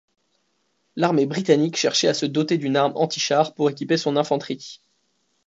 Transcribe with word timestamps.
L'armée 0.95 1.27
britannique 1.27 1.77
cherchait 1.77 2.07
à 2.07 2.15
se 2.15 2.25
doter 2.25 2.57
d'une 2.57 2.75
arme 2.75 2.93
antichar 2.95 3.53
pour 3.53 3.69
équiper 3.69 3.97
son 3.97 4.17
infanterie. 4.17 4.81